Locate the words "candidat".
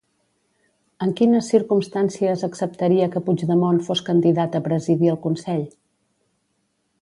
4.09-4.59